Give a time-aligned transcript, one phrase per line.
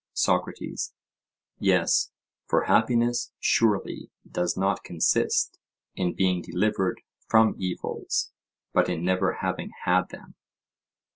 [0.15, 0.95] SOCRATES:
[1.59, 2.11] Yes;
[2.47, 5.59] for happiness surely does not consist
[5.93, 8.31] in being delivered from evils,
[8.73, 10.33] but in never having had them.